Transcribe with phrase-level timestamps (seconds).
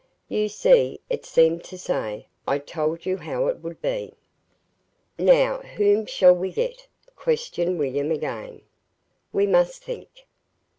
[0.29, 2.25] "You see," it seemed to say.
[2.47, 4.15] "I told you how it would be!"
[5.19, 8.63] "Now whom shall we get?" questioned William again.
[9.31, 10.25] "We must think."